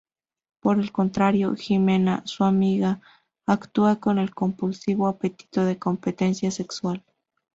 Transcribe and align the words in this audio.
Por 0.61 0.79
el 0.79 0.91
contrario 0.91 1.55
Ximena, 1.55 2.23
su 2.25 2.43
amiga, 2.43 3.01
actúa 3.45 3.97
con 3.99 4.17
un 4.17 4.29
compulsivo 4.29 5.07
apetito 5.07 5.63
de 5.63 5.77
competencia 5.77 6.49
sexual. 6.49 7.05